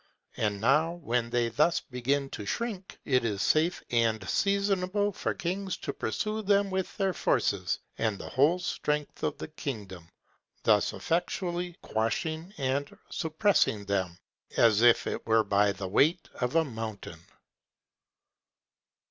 [0.35, 5.77] And now, when they thus begin to shrink, it is safe and seasonable for kings
[5.77, 10.09] to pursue them with their forces, and the whole strength of the kingdom;
[10.63, 14.17] thus effectually quashing and suppressing them,
[14.57, 17.19] as it were by the weight of a mountain.